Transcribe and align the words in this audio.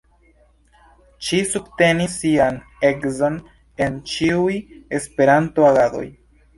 Ŝi 1.27 1.41
subtenis 1.49 2.17
sian 2.23 2.59
edzon 2.91 3.39
en 3.87 4.03
ĉiuj 4.17 4.59
Esperanto-agadoj. 5.03 6.09